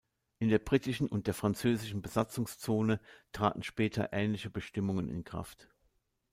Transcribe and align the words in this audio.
In 0.39 0.49
der 0.49 0.57
britischen 0.57 1.05
und 1.07 1.27
der 1.27 1.35
französischen 1.35 2.01
Besatzungszone 2.01 2.99
traten 3.33 3.61
später 3.61 4.09
ähnliche 4.13 4.49
Bestimmungen 4.49 5.07
in 5.09 5.23
Kraft. 5.23 5.69